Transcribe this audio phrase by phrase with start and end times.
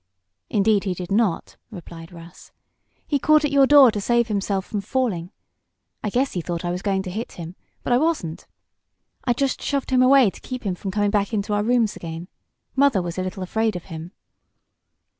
[0.49, 2.51] "Indeed he did not," replied Russ.
[3.05, 5.29] "He caught at your door to save himself from falling.
[6.03, 8.47] I guess he thought I was going to hit him; but I wasn't.
[9.25, 12.29] I just shoved him away to keep him from coming back into our rooms again.
[12.75, 14.11] Mother was a little afraid of him."